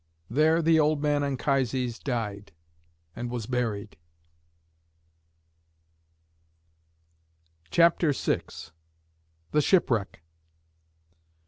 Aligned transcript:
There 0.31 0.63
the 0.63 0.79
old 0.79 0.99
man 1.03 1.23
Anchises 1.23 1.99
died, 1.99 2.53
and 3.15 3.29
was 3.29 3.45
buried. 3.45 3.97
CHAPTER 7.69 8.11
VI. 8.11 8.41
THE 9.51 9.61
SHIPWRECK. 9.61 10.23